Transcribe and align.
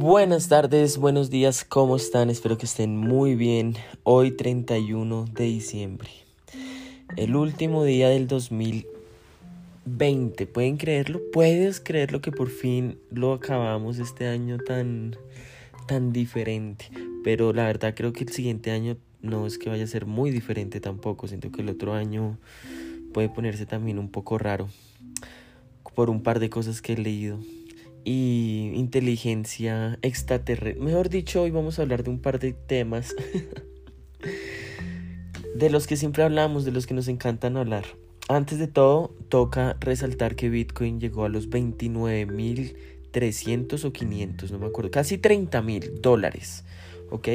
Buenas 0.00 0.48
tardes, 0.48 0.96
buenos 0.96 1.28
días, 1.28 1.64
¿cómo 1.64 1.96
están? 1.96 2.30
Espero 2.30 2.56
que 2.56 2.66
estén 2.66 2.96
muy 2.96 3.34
bien. 3.34 3.74
Hoy 4.04 4.30
31 4.30 5.24
de 5.24 5.42
diciembre, 5.42 6.08
el 7.16 7.34
último 7.34 7.82
día 7.82 8.08
del 8.08 8.28
2020. 8.28 10.46
¿Pueden 10.46 10.76
creerlo? 10.76 11.20
¿Puedes 11.32 11.80
creerlo 11.80 12.20
que 12.20 12.30
por 12.30 12.48
fin 12.48 13.00
lo 13.10 13.32
acabamos 13.32 13.98
este 13.98 14.28
año 14.28 14.58
tan, 14.58 15.16
tan 15.88 16.12
diferente? 16.12 16.92
Pero 17.24 17.52
la 17.52 17.64
verdad 17.64 17.94
creo 17.96 18.12
que 18.12 18.22
el 18.22 18.30
siguiente 18.30 18.70
año 18.70 18.96
no 19.20 19.48
es 19.48 19.58
que 19.58 19.68
vaya 19.68 19.82
a 19.82 19.88
ser 19.88 20.06
muy 20.06 20.30
diferente 20.30 20.80
tampoco. 20.80 21.26
Siento 21.26 21.50
que 21.50 21.62
el 21.62 21.70
otro 21.70 21.94
año 21.94 22.38
puede 23.12 23.30
ponerse 23.30 23.66
también 23.66 23.98
un 23.98 24.10
poco 24.10 24.38
raro 24.38 24.68
por 25.96 26.08
un 26.08 26.22
par 26.22 26.38
de 26.38 26.50
cosas 26.50 26.82
que 26.82 26.92
he 26.92 26.98
leído 26.98 27.40
y 28.08 28.72
inteligencia 28.74 29.98
extraterrestre. 30.00 30.82
Mejor 30.82 31.10
dicho, 31.10 31.42
hoy 31.42 31.50
vamos 31.50 31.78
a 31.78 31.82
hablar 31.82 32.04
de 32.04 32.08
un 32.08 32.20
par 32.20 32.38
de 32.38 32.54
temas 32.54 33.14
de 35.54 35.68
los 35.68 35.86
que 35.86 35.98
siempre 35.98 36.22
hablamos, 36.22 36.64
de 36.64 36.70
los 36.70 36.86
que 36.86 36.94
nos 36.94 37.06
encantan 37.08 37.58
hablar. 37.58 37.84
Antes 38.30 38.58
de 38.58 38.66
todo, 38.66 39.14
toca 39.28 39.76
resaltar 39.80 40.36
que 40.36 40.48
Bitcoin 40.48 41.00
llegó 41.00 41.26
a 41.26 41.28
los 41.28 41.50
29.300 41.50 43.84
o 43.84 43.92
500, 43.92 44.52
no 44.52 44.58
me 44.58 44.68
acuerdo, 44.68 44.90
casi 44.90 45.18
30 45.18 45.60
mil 45.60 46.00
dólares. 46.00 46.64
¿Ok? 47.10 47.28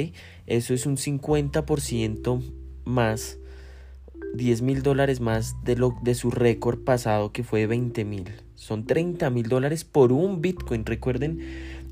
Eso 0.47 0.73
es 0.73 0.87
un 0.87 0.97
50% 0.97 2.41
más 2.83 3.37
10 4.35 4.61
mil 4.61 4.81
dólares 4.81 5.19
más 5.19 5.55
de, 5.63 5.75
lo, 5.75 5.95
de 6.01 6.15
su 6.15 6.31
récord 6.31 6.79
pasado 6.79 7.31
que 7.31 7.43
fue 7.43 7.61
de 7.61 7.67
20 7.67 8.05
mil. 8.05 8.31
Son 8.55 8.85
30 8.85 9.29
mil 9.29 9.47
dólares 9.47 9.83
por 9.83 10.11
un 10.11 10.41
Bitcoin. 10.41 10.85
Recuerden 10.85 11.39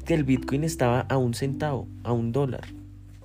que 0.06 0.14
el 0.14 0.24
Bitcoin 0.24 0.64
estaba 0.64 1.02
a 1.02 1.18
un 1.18 1.34
centavo, 1.34 1.88
a 2.04 2.12
un 2.12 2.32
dólar. 2.32 2.68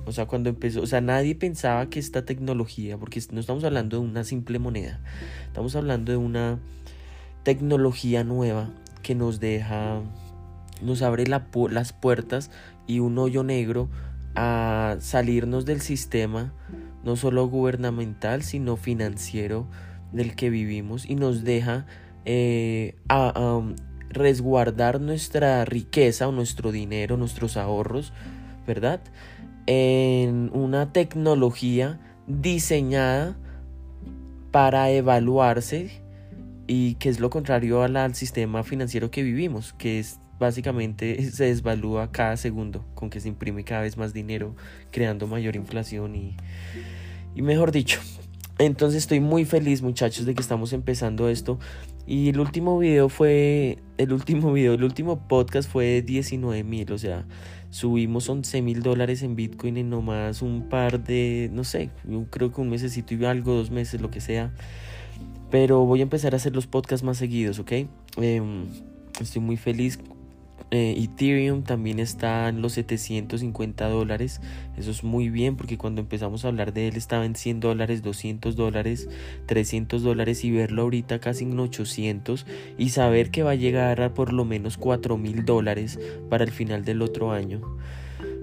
O 0.06 0.12
sea, 0.12 0.26
cuando 0.26 0.48
empezó, 0.48 0.82
o 0.82 0.86
sea, 0.86 1.00
nadie 1.00 1.34
pensaba 1.34 1.90
que 1.90 1.98
esta 1.98 2.24
tecnología, 2.24 2.96
porque 2.96 3.20
no 3.32 3.40
estamos 3.40 3.64
hablando 3.64 4.00
de 4.00 4.06
una 4.06 4.22
simple 4.22 4.60
moneda, 4.60 5.00
estamos 5.46 5.74
hablando 5.74 6.12
de 6.12 6.18
una 6.18 6.60
tecnología 7.42 8.22
nueva 8.22 8.70
que 9.02 9.16
nos 9.16 9.40
deja, 9.40 10.02
nos 10.80 11.02
abre 11.02 11.24
las 11.26 11.92
puertas 11.92 12.50
y 12.86 13.00
un 13.00 13.18
hoyo 13.18 13.42
negro 13.42 13.88
a 14.36 14.96
salirnos 15.00 15.64
del 15.64 15.80
sistema, 15.80 16.52
no 17.04 17.16
solo 17.16 17.46
gubernamental, 17.48 18.42
sino 18.42 18.76
financiero 18.76 19.66
del 20.12 20.34
que 20.34 20.50
vivimos 20.50 21.08
y 21.08 21.14
nos 21.14 21.44
deja 21.44 21.86
eh, 22.24 22.96
a, 23.08 23.62
resguardar 24.08 25.00
nuestra 25.00 25.64
riqueza 25.64 26.28
o 26.28 26.32
nuestro 26.32 26.72
dinero, 26.72 27.16
nuestros 27.16 27.56
ahorros, 27.56 28.12
¿verdad? 28.66 29.00
En 29.66 30.50
una 30.54 30.92
tecnología 30.92 32.00
diseñada 32.26 33.36
para 34.52 34.90
evaluarse 34.90 36.02
y 36.66 36.94
que 36.94 37.08
es 37.08 37.20
lo 37.20 37.30
contrario 37.30 37.82
al, 37.82 38.14
sistema 38.14 38.62
financiero 38.62 39.10
que 39.10 39.22
vivimos, 39.22 39.72
que 39.74 39.98
es 39.98 40.18
básicamente 40.38 41.22
se 41.30 41.44
desvalúa 41.44 42.12
cada 42.12 42.36
segundo 42.36 42.84
con 42.94 43.10
que 43.10 43.20
se 43.20 43.28
imprime 43.28 43.64
cada 43.64 43.82
vez 43.82 43.96
más 43.96 44.12
dinero, 44.12 44.54
creando 44.90 45.26
mayor 45.26 45.56
inflación 45.56 46.14
y, 46.14 46.36
y 47.34 47.42
mejor 47.42 47.72
dicho. 47.72 48.00
Entonces 48.58 49.02
estoy 49.02 49.20
muy 49.20 49.44
feliz 49.44 49.82
muchachos 49.82 50.24
de 50.24 50.34
que 50.34 50.40
estamos 50.40 50.72
empezando 50.72 51.28
esto. 51.28 51.58
Y 52.06 52.30
el 52.30 52.40
último 52.40 52.78
video 52.78 53.08
fue, 53.08 53.78
el 53.98 54.12
último 54.12 54.52
video, 54.54 54.74
el 54.74 54.84
último 54.84 55.26
podcast 55.28 55.70
fue 55.70 55.86
de 55.86 56.02
19 56.02 56.62
mil, 56.64 56.92
o 56.92 56.98
sea, 56.98 57.26
subimos 57.70 58.28
11 58.28 58.62
mil 58.62 58.82
dólares 58.82 59.22
en 59.22 59.36
Bitcoin 59.36 59.76
en 59.76 59.90
nomás 59.90 60.40
un 60.40 60.68
par 60.68 61.02
de, 61.02 61.50
no 61.52 61.64
sé, 61.64 61.90
creo 62.30 62.52
que 62.52 62.60
un 62.60 62.70
mesecito 62.70 63.14
y 63.14 63.24
algo, 63.24 63.54
dos 63.54 63.70
meses, 63.70 64.00
lo 64.00 64.10
que 64.10 64.20
sea. 64.20 64.54
Pero 65.50 65.84
voy 65.84 66.00
a 66.00 66.02
empezar 66.04 66.32
a 66.32 66.36
hacer 66.36 66.54
los 66.54 66.66
podcasts 66.66 67.04
más 67.04 67.18
seguidos, 67.18 67.58
¿ok? 67.58 67.72
Em, 68.16 68.66
estoy 69.20 69.42
muy 69.42 69.56
feliz 69.56 69.98
eh, 70.70 70.94
Ethereum 70.98 71.62
también 71.62 72.00
está 72.00 72.48
en 72.48 72.60
los 72.60 72.72
750 72.72 73.88
dólares. 73.88 74.40
Eso 74.76 74.90
es 74.90 75.04
muy 75.04 75.28
bien 75.30 75.56
porque 75.56 75.78
cuando 75.78 76.00
empezamos 76.00 76.44
a 76.44 76.48
hablar 76.48 76.72
de 76.72 76.88
él 76.88 76.96
estaba 76.96 77.24
en 77.24 77.36
100 77.36 77.60
dólares, 77.60 78.02
200 78.02 78.56
dólares, 78.56 79.08
300 79.46 80.02
dólares 80.02 80.44
y 80.44 80.50
verlo 80.50 80.82
ahorita 80.82 81.20
casi 81.20 81.44
en 81.44 81.58
800 81.58 82.46
y 82.78 82.90
saber 82.90 83.30
que 83.30 83.42
va 83.42 83.52
a 83.52 83.56
llegar 83.56 84.00
a 84.02 84.12
por 84.12 84.32
lo 84.32 84.44
menos 84.44 84.76
4 84.76 85.16
mil 85.16 85.44
dólares 85.44 85.98
para 86.28 86.44
el 86.44 86.50
final 86.50 86.84
del 86.84 87.02
otro 87.02 87.32
año. 87.32 87.60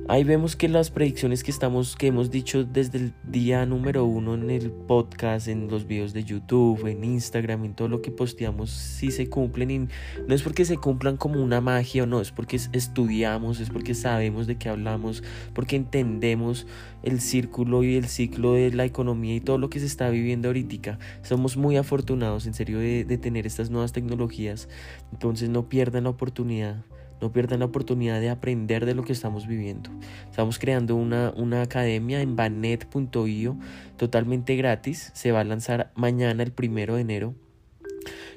Ahí 0.09 0.25
vemos 0.25 0.57
que 0.57 0.67
las 0.67 0.91
predicciones 0.91 1.45
que 1.45 1.51
estamos, 1.51 1.95
que 1.95 2.07
hemos 2.07 2.29
dicho 2.29 2.65
desde 2.65 2.97
el 2.97 3.13
día 3.23 3.65
número 3.65 4.03
uno 4.03 4.33
en 4.33 4.49
el 4.49 4.69
podcast, 4.69 5.47
en 5.47 5.69
los 5.69 5.87
videos 5.87 6.11
de 6.11 6.25
YouTube, 6.25 6.87
en 6.87 7.05
Instagram, 7.05 7.63
en 7.63 7.73
todo 7.73 7.87
lo 7.87 8.01
que 8.01 8.11
posteamos, 8.11 8.69
sí 8.69 9.11
se 9.11 9.29
cumplen 9.29 9.71
y 9.71 9.79
no 10.27 10.35
es 10.35 10.43
porque 10.43 10.65
se 10.65 10.75
cumplan 10.75 11.15
como 11.15 11.41
una 11.41 11.61
magia 11.61 12.03
o 12.03 12.05
no, 12.05 12.19
es 12.19 12.33
porque 12.33 12.59
estudiamos, 12.73 13.61
es 13.61 13.69
porque 13.69 13.93
sabemos 13.93 14.45
de 14.45 14.57
qué 14.57 14.67
hablamos, 14.67 15.23
porque 15.53 15.77
entendemos 15.77 16.67
el 17.03 17.21
círculo 17.21 17.85
y 17.85 17.95
el 17.95 18.09
ciclo 18.09 18.55
de 18.55 18.73
la 18.73 18.83
economía 18.83 19.35
y 19.35 19.39
todo 19.39 19.57
lo 19.57 19.69
que 19.69 19.79
se 19.79 19.85
está 19.85 20.09
viviendo 20.09 20.49
ahorita. 20.49 20.99
Somos 21.21 21.55
muy 21.55 21.77
afortunados 21.77 22.45
en 22.45 22.53
serio 22.53 22.79
de, 22.79 23.05
de 23.05 23.17
tener 23.17 23.47
estas 23.47 23.69
nuevas 23.69 23.93
tecnologías, 23.93 24.67
entonces 25.13 25.47
no 25.47 25.69
pierdan 25.69 26.03
la 26.03 26.09
oportunidad 26.09 26.83
no 27.23 27.31
pierdan 27.31 27.59
la 27.59 27.65
oportunidad 27.67 28.19
de 28.19 28.29
aprender 28.29 28.85
de 28.85 28.95
lo 28.95 29.05
que 29.05 29.13
estamos 29.13 29.47
viviendo. 29.47 29.89
Estamos 30.29 30.59
creando 30.59 30.97
una, 30.97 31.31
una 31.37 31.61
academia 31.61 32.19
en 32.19 32.35
banet.io 32.35 33.57
totalmente 33.95 34.57
gratis. 34.57 35.09
Se 35.13 35.31
va 35.31 35.39
a 35.39 35.45
lanzar 35.45 35.93
mañana 35.95 36.43
el 36.43 36.51
primero 36.51 36.95
de 36.95 37.01
enero 37.01 37.33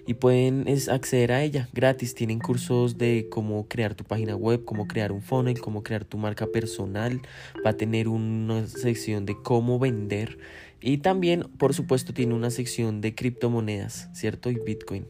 y 0.06 0.14
pueden 0.14 0.66
acceder 0.88 1.32
a 1.32 1.42
ella 1.42 1.69
gratis. 1.72 2.14
Tienen 2.14 2.38
cursos 2.38 2.97
de 2.97 3.26
cómo 3.28 3.66
crear 3.66 3.97
tu 3.97 4.04
página 4.04 4.36
web, 4.36 4.64
cómo 4.64 4.86
crear 4.86 5.10
un 5.10 5.20
funnel, 5.20 5.60
cómo 5.60 5.82
crear 5.82 6.04
tu 6.04 6.16
marca 6.16 6.47
personal. 6.47 7.22
Va 7.66 7.70
a 7.70 7.76
tener 7.76 8.06
una 8.06 8.68
sección 8.68 9.26
de 9.26 9.34
cómo 9.42 9.80
vender 9.80 10.38
y 10.80 10.98
también, 10.98 11.42
por 11.58 11.74
supuesto, 11.74 12.14
tiene 12.14 12.34
una 12.34 12.50
sección 12.50 13.00
de 13.00 13.16
criptomonedas, 13.16 14.10
¿cierto? 14.12 14.48
Y 14.48 14.60
Bitcoin. 14.64 15.08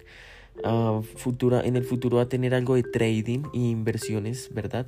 Futura, 1.17 1.61
en 1.65 1.77
el 1.77 1.85
futuro 1.85 2.17
va 2.17 2.25
a 2.25 2.29
tener 2.29 2.55
algo 2.55 2.75
de 2.75 2.83
trading 2.83 3.45
e 3.55 3.59
inversiones, 3.59 4.51
¿verdad? 4.53 4.87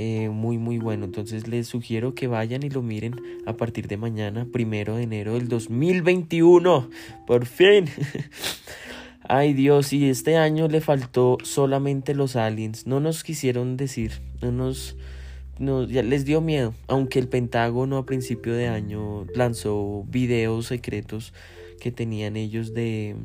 Eh, 0.00 0.28
muy 0.28 0.58
muy 0.58 0.78
bueno. 0.78 1.06
Entonces 1.06 1.48
les 1.48 1.66
sugiero 1.66 2.14
que 2.14 2.28
vayan 2.28 2.62
y 2.62 2.70
lo 2.70 2.82
miren 2.82 3.16
a 3.46 3.56
partir 3.56 3.88
de 3.88 3.96
mañana 3.96 4.46
primero 4.52 4.96
de 4.96 5.02
enero 5.02 5.34
del 5.34 5.48
2021 5.48 6.88
por 7.26 7.46
fin. 7.46 7.86
Ay 9.24 9.54
Dios 9.54 9.92
y 9.92 10.08
este 10.08 10.36
año 10.36 10.68
le 10.68 10.80
faltó 10.80 11.38
solamente 11.42 12.14
los 12.14 12.36
aliens. 12.36 12.86
No 12.86 13.00
nos 13.00 13.24
quisieron 13.24 13.76
decir 13.76 14.22
no 14.40 14.52
nos 14.52 14.96
no, 15.58 15.82
ya 15.82 16.04
les 16.04 16.24
dio 16.24 16.40
miedo. 16.40 16.74
Aunque 16.86 17.18
el 17.18 17.26
Pentágono 17.26 17.96
a 17.98 18.06
principio 18.06 18.54
de 18.54 18.68
año 18.68 19.26
lanzó 19.34 20.04
videos 20.08 20.66
secretos 20.66 21.32
que 21.80 21.90
tenían 21.90 22.36
ellos 22.36 22.72
de 22.72 23.16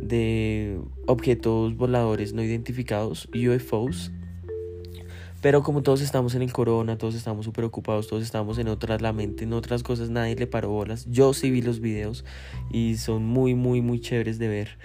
de 0.00 0.78
objetos 1.06 1.76
voladores 1.76 2.32
no 2.32 2.42
identificados, 2.42 3.28
UFOs. 3.34 4.10
Pero 5.40 5.62
como 5.62 5.82
todos 5.82 6.02
estamos 6.02 6.34
en 6.34 6.42
el 6.42 6.52
corona, 6.52 6.98
todos 6.98 7.14
estamos 7.14 7.46
súper 7.46 7.64
ocupados, 7.64 8.08
todos 8.08 8.22
estamos 8.22 8.58
en 8.58 8.68
otras, 8.68 9.00
mente 9.14 9.44
en 9.44 9.54
otras 9.54 9.82
cosas, 9.82 10.10
nadie 10.10 10.36
le 10.36 10.46
paró 10.46 10.68
bolas. 10.68 11.06
Yo 11.10 11.32
sí 11.32 11.50
vi 11.50 11.62
los 11.62 11.80
videos 11.80 12.26
y 12.70 12.96
son 12.96 13.24
muy, 13.24 13.54
muy, 13.54 13.80
muy 13.80 14.00
chéveres 14.00 14.38
de 14.38 14.48
ver. 14.48 14.78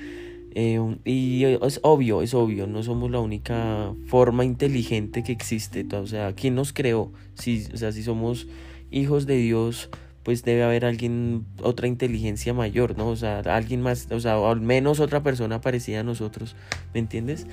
Eh, 0.58 0.80
y 1.04 1.44
es 1.44 1.82
obvio, 1.84 2.22
es 2.22 2.34
obvio, 2.34 2.66
no 2.66 2.82
somos 2.82 3.12
la 3.12 3.20
única 3.20 3.94
forma 4.08 4.46
inteligente 4.46 5.24
que 5.24 5.34
existe. 5.34 5.86
O 5.94 6.08
sea, 6.08 6.34
¿quién 6.34 6.56
nos 6.56 6.72
creó? 6.72 7.12
Si, 7.34 7.68
o 7.74 7.78
sea, 7.78 7.92
si 7.92 8.02
somos 8.02 8.48
hijos 8.90 9.26
de 9.26 9.36
Dios, 9.36 9.90
pues 10.26 10.44
debe 10.44 10.64
haber 10.64 10.86
alguien, 10.86 11.46
otra 11.62 11.88
inteligencia 11.88 12.52
mayor, 12.52 12.98
¿no? 12.98 13.10
O 13.10 13.16
sea, 13.16 13.42
alguien 13.42 13.82
más, 13.82 14.08
o 14.12 14.20
sea, 14.20 14.38
al 14.50 14.60
menos 14.60 15.00
otra 15.00 15.22
persona 15.22 15.62
parecida 15.62 16.00
a 16.00 16.04
nosotros, 16.04 16.56
¿me 16.96 17.00
entiendes? 17.00 17.46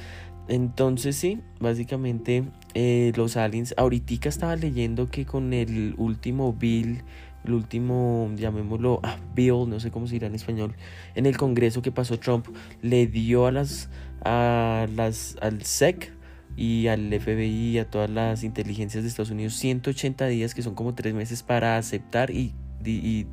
Entonces 0.48 1.14
sí, 1.14 1.40
básicamente 1.60 2.44
eh, 2.72 3.12
los 3.14 3.36
aliens, 3.36 3.74
ahorita 3.76 4.26
estaba 4.26 4.56
leyendo 4.56 5.10
que 5.10 5.26
con 5.26 5.52
el 5.52 5.94
último 5.98 6.54
bill, 6.54 7.02
el 7.44 7.52
último, 7.52 8.32
llamémoslo, 8.36 9.00
ah, 9.02 9.18
bill, 9.34 9.68
no 9.68 9.78
sé 9.78 9.90
cómo 9.90 10.06
se 10.06 10.14
dirá 10.14 10.28
en 10.28 10.34
español, 10.34 10.74
en 11.14 11.26
el 11.26 11.36
Congreso 11.36 11.82
que 11.82 11.92
pasó 11.92 12.18
Trump, 12.18 12.46
le 12.80 13.06
dio 13.06 13.46
a 13.46 13.52
las, 13.52 13.90
a 14.24 14.86
las, 14.96 15.36
al 15.42 15.62
SEC, 15.62 16.10
y 16.56 16.88
al 16.88 17.12
FBI 17.12 17.70
y 17.70 17.78
a 17.78 17.90
todas 17.90 18.10
las 18.10 18.44
inteligencias 18.44 19.02
de 19.02 19.08
Estados 19.08 19.30
Unidos 19.30 19.54
180 19.54 20.26
días, 20.26 20.54
que 20.54 20.62
son 20.62 20.74
como 20.74 20.94
tres 20.94 21.14
meses, 21.14 21.42
para 21.42 21.76
aceptar 21.76 22.30
y 22.30 22.54
y, 22.84 23.26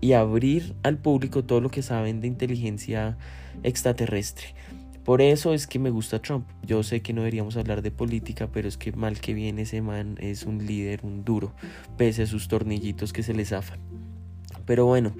y 0.00 0.12
abrir 0.12 0.74
al 0.82 0.98
público 0.98 1.44
todo 1.44 1.60
lo 1.60 1.70
que 1.70 1.82
saben 1.82 2.20
de 2.20 2.28
inteligencia 2.28 3.16
extraterrestre. 3.62 4.54
Por 5.04 5.22
eso 5.22 5.54
es 5.54 5.68
que 5.68 5.78
me 5.78 5.90
gusta 5.90 6.20
Trump. 6.20 6.48
Yo 6.64 6.82
sé 6.82 7.00
que 7.00 7.12
no 7.12 7.20
deberíamos 7.20 7.56
hablar 7.56 7.80
de 7.80 7.92
política, 7.92 8.48
pero 8.52 8.66
es 8.66 8.76
que 8.76 8.92
mal 8.92 9.20
que 9.20 9.34
viene 9.34 9.62
ese 9.62 9.80
man 9.80 10.16
es 10.20 10.42
un 10.42 10.66
líder, 10.66 11.00
un 11.04 11.24
duro, 11.24 11.54
pese 11.96 12.24
a 12.24 12.26
sus 12.26 12.48
tornillitos 12.48 13.12
que 13.12 13.22
se 13.22 13.32
le 13.32 13.44
zafan. 13.44 13.78
Pero 14.64 14.84
bueno, 14.84 15.14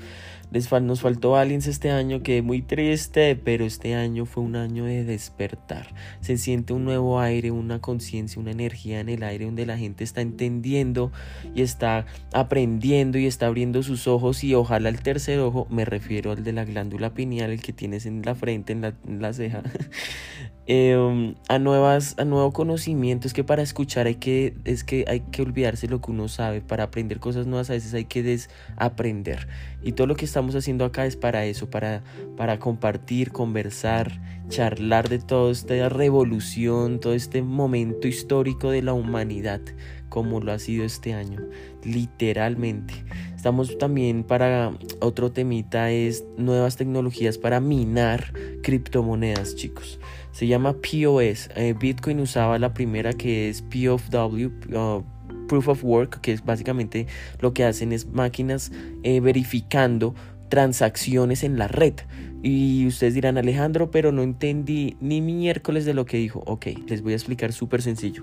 nos 0.53 1.01
faltó 1.01 1.37
Aliens 1.37 1.67
este 1.67 1.91
año, 1.91 2.23
que 2.23 2.41
muy 2.43 2.63
triste, 2.63 3.37
pero 3.37 3.65
este 3.65 3.95
año 3.95 4.25
fue 4.27 4.43
un 4.43 4.57
año 4.57 4.85
de 4.85 5.05
despertar. 5.05 5.95
Se 6.21 6.39
siente 6.39 6.73
un 6.73 6.85
nuevo 6.85 7.21
aire, 7.21 7.51
una 7.51 7.81
conciencia, 7.81 8.41
una 8.41 8.53
energía 8.53 9.01
en 9.01 9.09
el 9.09 9.23
aire 9.23 9.45
donde 9.45 9.67
la 9.67 9.77
gente 9.77 10.05
está 10.05 10.21
entendiendo 10.21 11.13
y 11.55 11.63
está 11.63 12.07
aprendiendo 12.33 13.19
y 13.19 13.27
está 13.27 13.47
abriendo 13.47 13.83
sus 13.83 14.07
ojos 14.07 14.45
y 14.45 14.55
ojalá 14.55 14.89
el 14.89 15.03
tercer 15.03 15.41
ojo, 15.41 15.67
me 15.71 15.85
refiero 15.85 16.33
al 16.33 16.45
de 16.45 16.53
la 16.53 16.65
glándula 16.65 17.13
pineal, 17.13 17.51
el 17.51 17.63
que 17.63 17.73
tienes 17.73 18.07
en 18.07 18.23
la 18.23 18.35
frente, 18.35 18.73
en 18.73 18.81
la, 18.81 18.95
en 19.07 19.21
la 19.21 19.33
ceja, 19.33 19.63
Em, 20.69 21.37
a 21.49 21.61
nuevas 21.61 22.17
a 22.19 22.25
nuevo 22.25 22.53
conocimiento. 22.53 23.29
Es 23.29 23.35
que 23.35 23.45
para 23.45 23.63
escuchar 23.63 24.09
hay 24.09 24.17
que 24.17 24.55
es 24.65 24.83
que 24.83 25.05
hay 25.07 25.21
que 25.21 25.43
olvidarse 25.43 25.87
lo 25.87 26.01
que 26.01 26.11
uno 26.11 26.27
sabe. 26.27 26.61
Para 26.61 26.85
aprender 26.85 27.21
cosas 27.21 27.47
nuevas 27.47 27.71
a 27.71 27.75
veces 27.75 27.95
hay 27.95 28.07
que 28.07 28.25
desaprender. 28.25 29.47
Y 29.85 29.93
todo 29.93 30.09
lo 30.09 30.17
que 30.17 30.25
estamos 30.25 30.57
haciendo 30.57 30.85
acá 30.85 31.07
es 31.07 31.17
para 31.17 31.45
eso 31.45 31.71
para 31.71 32.03
para 32.37 32.59
compartir 32.59 33.31
conversar 33.31 34.21
charlar 34.49 35.09
de 35.09 35.21
toda 35.21 35.53
esta 35.53 35.89
revolución 35.89 37.01
todo 37.01 37.15
este 37.15 37.43
momento 37.43 38.07
histórico 38.07 38.71
de 38.71 38.83
la 38.83 38.93
humanidad 38.93 39.61
como 40.09 40.41
lo 40.41 40.53
ha 40.53 40.59
sido 40.59 40.85
este 40.85 41.15
año 41.15 41.41
literalmente 41.85 42.95
estamos 43.35 43.79
también 43.79 44.25
para 44.25 44.73
otro 45.01 45.33
temita 45.33 45.91
es 45.91 46.25
nuevas 46.37 46.77
tecnologías 46.77 47.39
para 47.39 47.61
minar 47.61 48.33
criptomonedas 48.63 49.57
chicos 49.57 49.99
se 50.37 50.47
llama 50.47 50.75
POS. 50.75 51.49
Eh, 51.57 51.75
Bitcoin 51.81 52.21
usaba 52.21 52.59
la 52.59 52.75
primera 52.75 53.15
que 53.15 53.49
es 53.49 53.63
POW, 53.63 54.53
uh, 54.75 55.03
Proof 55.49 55.69
of 55.69 55.83
Work, 55.83 56.21
que 56.21 56.33
es 56.33 56.45
básicamente 56.45 57.07
lo 57.41 57.55
que 57.55 57.65
hacen 57.65 57.91
es 57.91 58.07
máquinas 58.07 58.71
eh, 59.03 59.21
verificando 59.21 60.15
transacciones 60.51 61.43
en 61.43 61.59
la 61.59 61.69
red. 61.69 61.95
Y 62.43 62.87
ustedes 62.87 63.15
dirán, 63.15 63.39
Alejandro, 63.39 63.91
pero 63.91 64.13
no 64.13 64.23
entendí 64.23 64.99
ni 65.01 65.23
miércoles 65.23 65.87
de 65.87 65.95
lo 65.95 66.05
que 66.05 66.19
dijo. 66.19 66.43
Ok, 66.45 66.67
les 66.87 67.01
voy 67.01 67.15
a 67.15 67.17
explicar 67.17 67.55
súper 67.55 67.81
sencillo. 67.81 68.23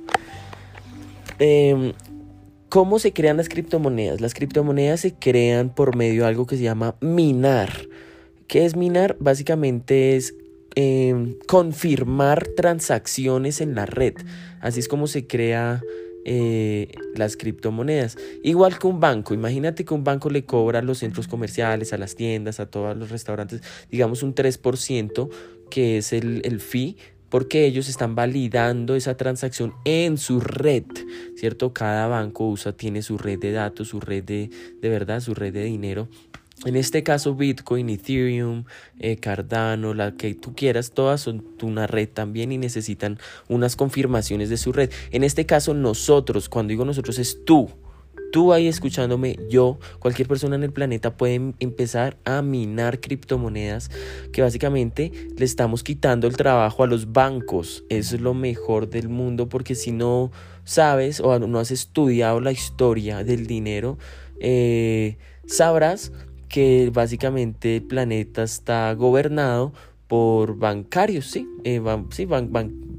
Em, 1.40 1.94
¿Cómo 2.70 2.98
se 2.98 3.14
crean 3.14 3.38
las 3.38 3.50
criptomonedas? 3.50 4.20
Las 4.20 4.34
criptomonedas 4.34 5.02
se 5.02 5.14
crean 5.14 5.70
por 5.70 5.96
medio 5.96 6.24
de 6.24 6.28
algo 6.28 6.48
que 6.48 6.58
se 6.58 6.64
llama 6.64 6.96
minar. 7.02 7.72
¿Qué 8.48 8.66
es 8.66 8.76
minar? 8.76 9.16
Básicamente 9.20 10.16
es 10.16 10.34
Em, 10.76 11.36
confirmar 11.48 12.48
transacciones 12.48 13.62
en 13.62 13.76
la 13.76 13.86
red. 13.86 14.16
Así 14.60 14.80
es 14.80 14.88
como 14.88 15.06
se 15.06 15.28
crea 15.28 15.84
eh, 16.26 16.92
las 17.16 17.38
criptomonedas. 17.38 18.18
Igual 18.44 18.80
que 18.80 18.88
un 18.88 19.00
banco, 19.00 19.36
imagínate 19.36 19.86
que 19.86 19.94
un 19.94 20.04
banco 20.04 20.32
le 20.32 20.46
cobra 20.46 20.80
a 20.80 20.82
los 20.82 21.00
centros 21.00 21.28
comerciales, 21.28 21.94
a 21.94 21.98
las 22.00 22.16
tiendas, 22.16 22.60
a 22.60 22.66
todos 22.66 22.98
los 22.98 23.12
restaurantes, 23.12 23.62
digamos 23.92 24.24
un 24.24 24.34
3%, 24.34 25.30
que 25.70 25.98
es 25.98 26.12
el, 26.12 26.42
el 26.44 26.60
fee 26.60 26.98
porque 27.34 27.66
ellos 27.66 27.90
están 27.90 28.14
validando 28.14 28.94
esa 28.94 29.18
transacción 29.18 29.74
en 29.86 30.20
su 30.20 30.40
red, 30.40 30.84
¿cierto? 31.36 31.74
Cada 31.74 32.06
banco 32.06 32.48
usa, 32.48 32.74
tiene 32.74 33.02
su 33.02 33.18
red 33.18 33.40
de 33.40 33.52
datos, 33.52 33.88
su 33.88 34.00
red 34.00 34.24
de, 34.24 34.52
de 34.80 34.90
verdad, 34.90 35.20
su 35.20 35.34
red 35.34 35.52
de 35.52 35.64
dinero 35.64 36.10
en 36.64 36.76
este 36.76 37.02
caso, 37.02 37.34
Bitcoin, 37.34 37.90
Ethereum, 37.90 38.66
eh, 39.00 39.18
Cardano, 39.18 39.96
la 39.96 40.16
que 40.16 40.36
tú 40.36 40.54
quieras, 40.54 40.92
todas 40.92 41.22
son 41.22 41.44
una 41.64 41.88
red 41.88 42.08
también 42.08 42.52
y 42.52 42.60
necesitan 42.60 43.18
unas 43.50 43.76
confirmaciones 43.76 44.50
de 44.50 44.58
su 44.58 44.72
red. 44.72 44.92
En 45.10 45.24
este 45.24 45.48
caso, 45.48 45.74
nosotros, 45.74 46.50
cuando 46.50 46.70
digo 46.70 46.86
nosotros, 46.86 47.18
es 47.18 47.44
tú. 47.46 47.72
Tú 48.34 48.52
ahí 48.52 48.68
escuchándome, 48.68 49.38
yo, 49.48 49.78
cualquier 50.00 50.28
persona 50.28 50.56
en 50.56 50.64
el 50.64 50.74
planeta 50.74 51.16
puede 51.18 51.54
empezar 51.60 52.18
a 52.26 52.42
minar 52.42 53.00
criptomonedas 53.00 53.92
que 54.32 54.42
básicamente 54.42 55.12
le 55.38 55.46
estamos 55.46 55.84
quitando 55.84 56.26
el 56.26 56.36
trabajo 56.36 56.82
a 56.82 56.88
los 56.88 57.14
bancos. 57.14 57.84
Eso 57.90 58.16
es 58.16 58.22
lo 58.24 58.34
mejor 58.34 58.90
del 58.90 59.08
mundo 59.08 59.50
porque 59.50 59.76
si 59.76 59.92
no 59.92 60.32
sabes 60.64 61.20
o 61.20 61.38
no 61.38 61.60
has 61.60 61.70
estudiado 61.70 62.42
la 62.42 62.52
historia 62.52 63.24
del 63.24 63.46
dinero, 63.46 64.00
eh, 64.40 65.18
sabrás 65.46 66.12
que 66.50 66.90
básicamente 66.92 67.76
el 67.76 67.84
planeta 67.84 68.42
está 68.42 68.92
gobernado 68.96 69.74
por 70.08 70.58
bancarios, 70.58 71.28
sí, 71.28 71.48
eh, 71.66 71.80
sí 72.10 72.26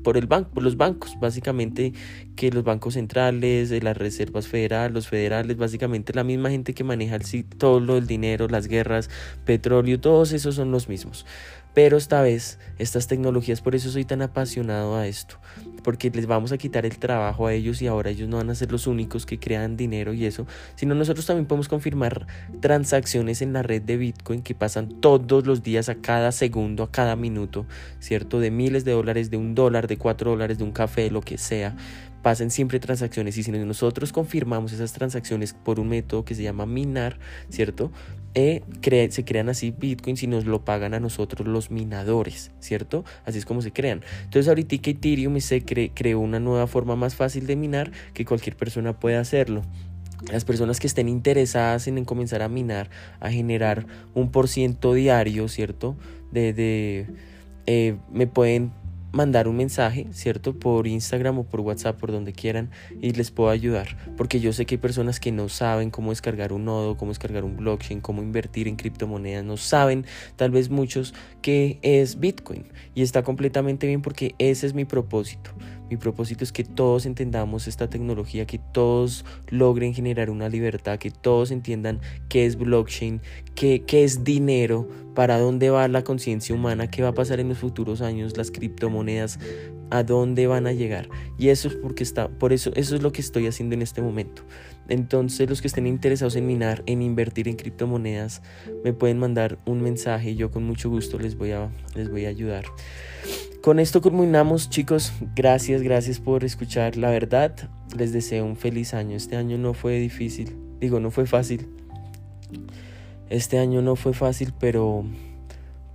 por 0.04 0.16
el 0.16 0.28
banco, 0.28 0.50
por 0.50 0.62
los 0.62 0.76
bancos, 0.76 1.18
básicamente 1.18 1.92
que 2.36 2.52
los 2.52 2.62
bancos 2.62 2.94
centrales, 2.94 3.70
de 3.70 3.80
las 3.80 3.96
reservas 3.96 4.46
federales, 4.46 4.94
los 4.94 5.08
federales, 5.08 5.56
básicamente 5.56 6.12
la 6.14 6.22
misma 6.22 6.50
gente 6.50 6.74
que 6.74 6.84
maneja 6.84 7.16
el, 7.16 7.44
todo 7.58 7.80
lo 7.80 7.96
del 7.96 8.06
dinero, 8.06 8.46
las 8.46 8.68
guerras, 8.68 9.10
petróleo, 9.44 9.98
todos 9.98 10.32
esos 10.32 10.54
son 10.54 10.70
los 10.70 10.88
mismos. 10.88 11.26
Pero 11.74 11.96
esta 11.96 12.22
vez, 12.22 12.60
estas 12.78 13.08
tecnologías, 13.08 13.60
por 13.60 13.74
eso 13.74 13.90
soy 13.90 14.04
tan 14.04 14.22
apasionado 14.22 14.96
a 14.96 15.08
esto, 15.08 15.38
porque 15.82 16.08
les 16.10 16.26
vamos 16.26 16.52
a 16.52 16.58
quitar 16.58 16.86
el 16.86 16.98
trabajo 16.98 17.48
a 17.48 17.52
ellos 17.52 17.82
y 17.82 17.88
ahora 17.88 18.10
ellos 18.10 18.28
no 18.28 18.36
van 18.36 18.48
a 18.50 18.54
ser 18.54 18.70
los 18.70 18.86
únicos 18.86 19.26
que 19.26 19.40
crean 19.40 19.76
dinero 19.76 20.14
y 20.14 20.24
eso, 20.24 20.46
sino 20.76 20.94
nosotros 20.94 21.26
también 21.26 21.46
podemos 21.46 21.68
confirmar 21.68 22.28
transacciones 22.60 23.42
en 23.42 23.52
la 23.52 23.64
red 23.64 23.82
de 23.82 23.96
Bitcoin 23.96 24.42
que 24.42 24.54
pasan 24.54 25.00
todos 25.00 25.46
los 25.46 25.64
días, 25.64 25.88
a 25.88 25.96
cada 25.96 26.30
segundo, 26.30 26.84
a 26.84 26.92
cada 26.92 27.16
minuto, 27.16 27.66
¿cierto? 27.98 28.38
De 28.38 28.52
miles 28.52 28.84
de 28.84 28.92
dólares, 28.92 29.30
de 29.30 29.36
un 29.36 29.56
dólar, 29.56 29.88
de 29.88 29.98
cuatro 29.98 30.30
dólares, 30.30 30.58
de 30.58 30.64
un 30.64 30.72
café, 30.72 31.10
lo 31.10 31.22
que 31.22 31.38
sea 31.38 31.74
pasen 32.24 32.50
siempre 32.50 32.80
transacciones 32.80 33.36
y 33.36 33.42
si 33.42 33.52
nosotros 33.52 34.10
confirmamos 34.10 34.72
esas 34.72 34.94
transacciones 34.94 35.52
por 35.52 35.78
un 35.78 35.90
método 35.90 36.24
que 36.24 36.34
se 36.34 36.42
llama 36.42 36.64
minar, 36.64 37.18
¿cierto? 37.50 37.92
Eh, 38.32 38.62
se 39.10 39.24
crean 39.26 39.50
así 39.50 39.72
bitcoins 39.72 40.22
y 40.22 40.26
nos 40.26 40.46
lo 40.46 40.64
pagan 40.64 40.94
a 40.94 41.00
nosotros 41.00 41.46
los 41.46 41.70
minadores, 41.70 42.50
¿cierto? 42.60 43.04
Así 43.26 43.36
es 43.36 43.44
como 43.44 43.60
se 43.60 43.72
crean. 43.72 44.00
Entonces 44.24 44.48
ahorita 44.48 44.74
Ethereum 44.74 45.38
se 45.40 45.62
creó 45.62 46.18
una 46.18 46.40
nueva 46.40 46.66
forma 46.66 46.96
más 46.96 47.14
fácil 47.14 47.46
de 47.46 47.56
minar 47.56 47.92
que 48.14 48.24
cualquier 48.24 48.56
persona 48.56 48.98
puede 48.98 49.16
hacerlo 49.16 49.60
las 50.32 50.46
personas 50.46 50.80
que 50.80 50.86
estén 50.86 51.10
interesadas 51.10 51.86
en, 51.86 52.02
comenzar 52.06 52.40
a 52.40 52.48
minar, 52.48 52.88
a 53.20 53.30
generar 53.30 53.86
un 54.14 54.30
por 54.30 54.48
ciento 54.48 54.94
diario, 54.94 55.48
¿cierto? 55.48 55.94
De 56.32 57.06
eh, 57.66 57.96
me 58.10 58.26
pueden 58.26 58.72
mandar 59.14 59.48
un 59.48 59.56
mensaje, 59.56 60.08
¿cierto? 60.10 60.58
Por 60.58 60.86
Instagram 60.86 61.38
o 61.38 61.44
por 61.44 61.60
WhatsApp, 61.60 61.98
por 61.98 62.10
donde 62.10 62.32
quieran, 62.32 62.70
y 63.00 63.12
les 63.12 63.30
puedo 63.30 63.48
ayudar. 63.48 63.96
Porque 64.16 64.40
yo 64.40 64.52
sé 64.52 64.66
que 64.66 64.74
hay 64.74 64.80
personas 64.80 65.20
que 65.20 65.32
no 65.32 65.48
saben 65.48 65.90
cómo 65.90 66.10
descargar 66.10 66.52
un 66.52 66.64
nodo, 66.64 66.96
cómo 66.96 67.12
descargar 67.12 67.44
un 67.44 67.56
blockchain, 67.56 68.00
cómo 68.00 68.22
invertir 68.22 68.68
en 68.68 68.76
criptomonedas, 68.76 69.44
no 69.44 69.56
saben, 69.56 70.04
tal 70.36 70.50
vez 70.50 70.68
muchos, 70.68 71.14
qué 71.42 71.78
es 71.82 72.18
Bitcoin. 72.18 72.66
Y 72.94 73.02
está 73.02 73.22
completamente 73.22 73.86
bien 73.86 74.02
porque 74.02 74.34
ese 74.38 74.66
es 74.66 74.74
mi 74.74 74.84
propósito. 74.84 75.50
Mi 75.94 75.98
propósito 75.98 76.42
es 76.42 76.50
que 76.50 76.64
todos 76.64 77.06
entendamos 77.06 77.68
esta 77.68 77.88
tecnología, 77.88 78.46
que 78.46 78.58
todos 78.58 79.24
logren 79.48 79.94
generar 79.94 80.28
una 80.28 80.48
libertad, 80.48 80.98
que 80.98 81.12
todos 81.12 81.52
entiendan 81.52 82.00
qué 82.28 82.46
es 82.46 82.56
blockchain, 82.56 83.20
qué, 83.54 83.84
qué 83.86 84.02
es 84.02 84.24
dinero, 84.24 84.88
para 85.14 85.38
dónde 85.38 85.70
va 85.70 85.86
la 85.86 86.02
conciencia 86.02 86.52
humana, 86.52 86.90
qué 86.90 87.04
va 87.04 87.10
a 87.10 87.14
pasar 87.14 87.38
en 87.38 87.48
los 87.48 87.58
futuros 87.58 88.00
años, 88.00 88.36
las 88.36 88.50
criptomonedas, 88.50 89.38
a 89.90 90.02
dónde 90.02 90.48
van 90.48 90.66
a 90.66 90.72
llegar. 90.72 91.08
Y 91.38 91.50
eso 91.50 91.68
es 91.68 91.76
porque 91.76 92.02
está, 92.02 92.26
por 92.26 92.52
eso, 92.52 92.72
eso 92.74 92.96
es 92.96 93.02
lo 93.02 93.12
que 93.12 93.20
estoy 93.20 93.46
haciendo 93.46 93.76
en 93.76 93.82
este 93.82 94.02
momento. 94.02 94.42
Entonces, 94.88 95.48
los 95.48 95.60
que 95.60 95.68
estén 95.68 95.86
interesados 95.86 96.34
en 96.34 96.44
minar, 96.44 96.82
en 96.86 97.02
invertir 97.02 97.46
en 97.46 97.54
criptomonedas, 97.54 98.42
me 98.82 98.92
pueden 98.92 99.20
mandar 99.20 99.60
un 99.64 99.80
mensaje 99.80 100.30
y 100.30 100.34
yo 100.34 100.50
con 100.50 100.64
mucho 100.64 100.90
gusto 100.90 101.20
les 101.20 101.36
voy 101.36 101.52
a, 101.52 101.70
les 101.94 102.10
voy 102.10 102.24
a 102.26 102.30
ayudar. 102.30 102.64
Con 103.64 103.78
esto 103.80 104.02
culminamos, 104.02 104.68
chicos. 104.68 105.14
Gracias, 105.34 105.80
gracias 105.80 106.20
por 106.20 106.44
escuchar. 106.44 106.98
La 106.98 107.08
verdad, 107.08 107.56
les 107.96 108.12
deseo 108.12 108.44
un 108.44 108.56
feliz 108.56 108.92
año. 108.92 109.16
Este 109.16 109.36
año 109.36 109.56
no 109.56 109.72
fue 109.72 109.98
difícil. 110.00 110.54
Digo, 110.80 111.00
no 111.00 111.10
fue 111.10 111.24
fácil. 111.24 111.66
Este 113.30 113.58
año 113.58 113.80
no 113.80 113.96
fue 113.96 114.12
fácil, 114.12 114.52
pero 114.60 115.06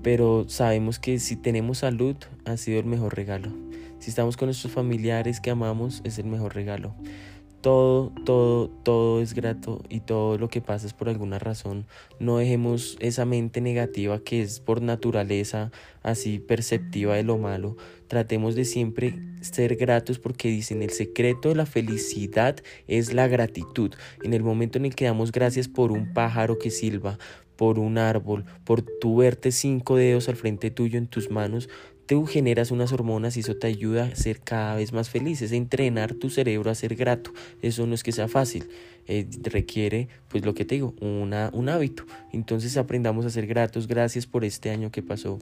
pero 0.02 0.50
sabemos 0.50 0.98
que 0.98 1.20
si 1.20 1.36
tenemos 1.36 1.78
salud 1.78 2.16
ha 2.44 2.58
sido 2.58 2.80
el 2.80 2.88
mejor 2.88 3.16
regalo. 3.16 3.52
Si 4.00 4.10
estamos 4.10 4.36
con 4.36 4.48
nuestros 4.48 4.74
familiares 4.74 5.40
que 5.40 5.52
amamos 5.52 6.02
es 6.04 6.18
el 6.18 6.26
mejor 6.26 6.56
regalo 6.56 6.96
todo, 7.62 8.12
todo, 8.26 8.70
todo 8.84 9.22
es 9.22 9.34
grato 9.34 9.82
y 9.90 10.00
todo 10.00 10.38
lo 10.38 10.48
que 10.48 10.62
pasa 10.62 10.88
es 10.88 10.94
por 10.94 11.10
alguna 11.10 11.40
razón. 11.40 11.86
No 12.20 12.38
dejemos 12.38 12.98
esa 13.00 13.26
mente 13.26 13.62
negativa 13.62 14.20
que 14.20 14.42
es 14.42 14.60
por 14.60 14.82
naturaleza 14.82 15.72
así 16.02 16.40
perceptiva 16.40 17.16
de 17.16 17.24
lo 17.24 17.38
malo. 17.38 17.76
Tratemos 18.08 18.56
de 18.56 18.66
siempre 18.66 19.20
ser 19.42 19.76
gratos 19.76 20.20
porque 20.20 20.50
dicen 20.50 20.82
el 20.82 20.92
secreto 20.92 21.50
de 21.50 21.56
la 21.56 21.66
felicidad 21.66 22.56
es 22.88 23.14
la 23.14 23.28
gratitud. 23.28 23.94
En 24.24 24.34
el 24.34 24.44
momento 24.44 24.78
en 24.78 24.86
el 24.86 24.96
que 24.96 25.06
damos 25.06 25.32
gracias 25.32 25.68
por 25.68 25.92
un 25.92 26.14
pájaro 26.14 26.58
que 26.60 26.72
silba, 26.72 27.18
por 27.56 27.78
un 27.78 27.98
árbol, 27.98 28.46
por 28.64 28.82
tu 28.82 29.18
verte 29.18 29.52
cinco 29.52 29.98
dedos 29.98 30.30
al 30.30 30.38
frente 30.38 30.72
tuyo 30.72 30.98
en 30.98 31.08
tus 31.08 31.30
manos, 31.30 31.70
tú 32.10 32.26
generas 32.26 32.72
unas 32.72 32.92
hormonas 32.92 33.38
y 33.38 33.42
eso 33.42 33.56
te 33.56 33.68
ayuda 33.68 34.06
a 34.06 34.16
ser 34.16 34.40
cada 34.40 34.74
vez 34.74 34.94
más 34.94 35.12
feliz, 35.12 35.44
es 35.44 35.52
entrenar 35.52 36.16
tu 36.16 36.32
cerebro 36.32 36.72
a 36.72 36.76
ser 36.76 36.96
grato. 36.96 37.32
Eso 37.62 37.86
no 37.86 37.94
es 37.94 38.02
que 38.02 38.12
sea 38.12 38.28
fácil, 38.28 38.68
eh, 39.06 39.28
requiere, 39.44 40.08
pues 40.28 40.44
lo 40.44 40.56
que 40.56 40.66
te 40.66 40.74
digo, 40.74 40.96
una, 41.02 41.52
un 41.54 41.70
hábito. 41.70 42.06
Entonces 42.34 42.78
aprendamos 42.78 43.28
a 43.28 43.30
ser 43.30 43.46
gratos. 43.46 43.88
Gracias 43.88 44.26
por 44.26 44.44
este 44.44 44.72
año 44.72 44.92
que 44.92 45.04
pasó. 45.04 45.38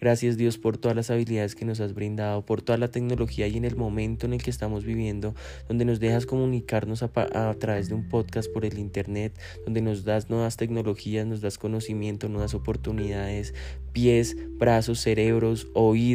Gracias 0.00 0.36
Dios 0.36 0.58
por 0.58 0.78
todas 0.78 0.96
las 0.96 1.10
habilidades 1.10 1.56
que 1.56 1.64
nos 1.64 1.80
has 1.80 1.92
brindado, 1.92 2.46
por 2.46 2.62
toda 2.62 2.78
la 2.78 2.92
tecnología 2.92 3.48
y 3.48 3.56
en 3.56 3.64
el 3.64 3.74
momento 3.74 4.26
en 4.26 4.34
el 4.34 4.42
que 4.44 4.50
estamos 4.50 4.84
viviendo, 4.84 5.34
donde 5.66 5.84
nos 5.84 5.98
dejas 5.98 6.24
comunicarnos 6.24 7.02
a, 7.02 7.10
a 7.14 7.54
través 7.54 7.88
de 7.88 7.96
un 7.96 8.08
podcast 8.08 8.48
por 8.52 8.64
el 8.64 8.78
internet, 8.78 9.36
donde 9.64 9.82
nos 9.82 10.04
das 10.04 10.30
nuevas 10.30 10.56
tecnologías, 10.56 11.26
nos 11.26 11.40
das 11.40 11.58
conocimiento, 11.58 12.28
nuevas 12.28 12.54
oportunidades, 12.54 13.54
pies, 13.92 14.36
brazos, 14.58 15.00
cerebros, 15.00 15.66
oídos 15.74 16.11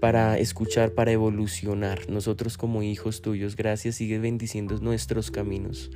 para 0.00 0.38
escuchar, 0.38 0.92
para 0.92 1.12
evolucionar. 1.12 2.08
Nosotros 2.08 2.56
como 2.56 2.82
hijos 2.82 3.22
tuyos, 3.22 3.56
gracias, 3.56 3.96
sigue 3.96 4.18
bendiciendo 4.18 4.78
nuestros 4.80 5.30
caminos. 5.30 5.90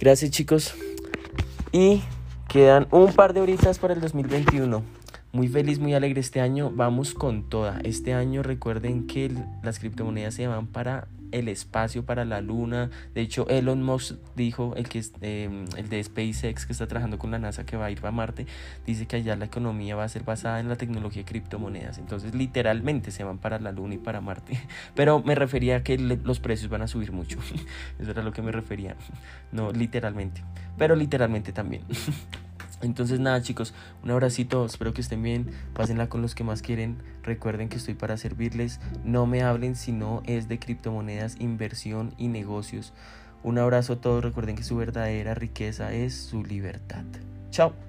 Gracias 0.00 0.30
chicos. 0.30 0.74
Y 1.72 2.02
quedan 2.48 2.86
un 2.90 3.12
par 3.12 3.32
de 3.34 3.40
horitas 3.40 3.78
para 3.78 3.94
el 3.94 4.00
2021. 4.00 4.97
Muy 5.30 5.46
feliz, 5.46 5.78
muy 5.78 5.92
alegre 5.92 6.20
este 6.20 6.40
año. 6.40 6.70
Vamos 6.74 7.12
con 7.12 7.50
toda. 7.50 7.80
Este 7.84 8.14
año 8.14 8.42
recuerden 8.42 9.06
que 9.06 9.30
las 9.62 9.78
criptomonedas 9.78 10.32
se 10.32 10.46
van 10.46 10.66
para 10.66 11.08
el 11.32 11.48
espacio 11.48 12.06
para 12.06 12.24
la 12.24 12.40
luna. 12.40 12.88
De 13.14 13.20
hecho, 13.20 13.46
Elon 13.48 13.82
Musk 13.82 14.16
dijo, 14.36 14.74
el, 14.76 14.88
que, 14.88 15.04
eh, 15.20 15.64
el 15.76 15.88
de 15.90 16.02
SpaceX 16.02 16.64
que 16.64 16.72
está 16.72 16.86
trabajando 16.86 17.18
con 17.18 17.30
la 17.30 17.38
NASA 17.38 17.66
que 17.66 17.76
va 17.76 17.86
a 17.86 17.90
ir 17.90 18.00
a 18.04 18.10
Marte, 18.10 18.46
dice 18.86 19.06
que 19.06 19.16
allá 19.16 19.36
la 19.36 19.44
economía 19.44 19.96
va 19.96 20.04
a 20.04 20.08
ser 20.08 20.24
basada 20.24 20.60
en 20.60 20.68
la 20.70 20.76
tecnología 20.76 21.22
de 21.22 21.26
criptomonedas. 21.26 21.98
Entonces, 21.98 22.34
literalmente 22.34 23.10
se 23.10 23.22
van 23.22 23.36
para 23.36 23.58
la 23.58 23.70
luna 23.70 23.96
y 23.96 23.98
para 23.98 24.22
Marte. 24.22 24.58
Pero 24.94 25.22
me 25.22 25.34
refería 25.34 25.76
a 25.76 25.82
que 25.82 25.98
los 25.98 26.40
precios 26.40 26.70
van 26.70 26.80
a 26.80 26.88
subir 26.88 27.12
mucho. 27.12 27.38
Eso 28.00 28.10
era 28.10 28.22
lo 28.22 28.32
que 28.32 28.40
me 28.40 28.50
refería. 28.50 28.96
No 29.52 29.72
literalmente, 29.72 30.42
pero 30.78 30.94
literalmente 30.96 31.52
también. 31.52 31.82
Entonces 32.80 33.18
nada 33.18 33.42
chicos, 33.42 33.74
un 34.04 34.10
abracito, 34.10 34.64
espero 34.64 34.92
que 34.92 35.00
estén 35.00 35.22
bien, 35.22 35.50
pásenla 35.74 36.08
con 36.08 36.22
los 36.22 36.34
que 36.34 36.44
más 36.44 36.62
quieren, 36.62 36.98
recuerden 37.22 37.68
que 37.68 37.76
estoy 37.76 37.94
para 37.94 38.16
servirles, 38.16 38.80
no 39.04 39.26
me 39.26 39.42
hablen 39.42 39.74
si 39.74 39.92
no 39.92 40.22
es 40.26 40.48
de 40.48 40.58
criptomonedas, 40.58 41.40
inversión 41.40 42.14
y 42.18 42.28
negocios. 42.28 42.92
Un 43.42 43.58
abrazo 43.58 43.94
a 43.94 44.00
todos, 44.00 44.22
recuerden 44.22 44.56
que 44.56 44.64
su 44.64 44.76
verdadera 44.76 45.34
riqueza 45.34 45.92
es 45.92 46.14
su 46.14 46.44
libertad. 46.44 47.04
Chao. 47.50 47.87